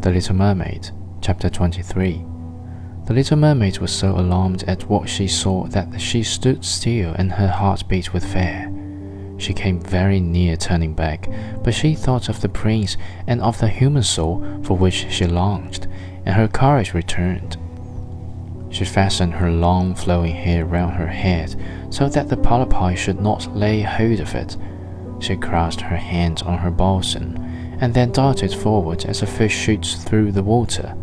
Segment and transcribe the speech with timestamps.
[0.00, 2.24] The Little Mermaid, Chapter 23.
[3.04, 7.30] The little mermaid was so alarmed at what she saw that she stood still and
[7.32, 8.72] her heart beat with fear.
[9.36, 11.28] She came very near turning back,
[11.62, 15.86] but she thought of the prince and of the human soul for which she longed,
[16.24, 17.58] and her courage returned.
[18.70, 21.54] She fastened her long flowing hair round her head
[21.90, 24.56] so that the polypi should not lay hold of it.
[25.18, 27.49] She crossed her hands on her bosom,
[27.80, 30.94] and then darted forward as a fish shoots through the water,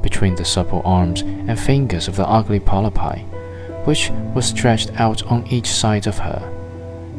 [0.00, 3.24] between the supple arms and fingers of the ugly polypi,
[3.84, 6.50] which were stretched out on each side of her.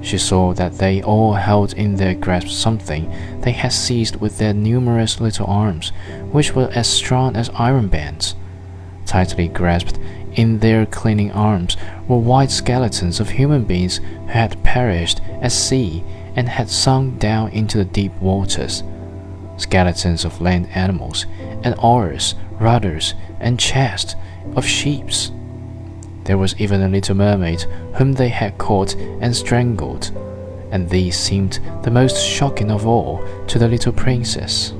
[0.02, 4.54] She saw that they all held in their grasp something they had seized with their
[4.54, 5.92] numerous little arms,
[6.32, 8.36] which were as strong as iron bands.
[9.06, 10.00] Tightly grasped
[10.34, 11.78] in their clinging arms
[12.08, 16.04] were white skeletons of human beings who had perished at sea
[16.36, 18.84] and had sunk down into the deep waters.
[19.58, 21.26] Skeletons of land animals,
[21.64, 24.16] and oars, rudders, and chests
[24.56, 25.32] of ships.
[26.26, 27.62] There was even a little mermaid
[27.94, 30.12] whom they had caught and strangled,
[30.72, 34.74] and these seemed the most shocking of all to the little princess.